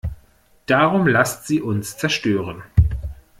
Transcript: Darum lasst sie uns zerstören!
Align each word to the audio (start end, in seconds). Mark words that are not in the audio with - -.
Darum 0.65 1.05
lasst 1.05 1.45
sie 1.45 1.61
uns 1.61 1.95
zerstören! 1.95 2.63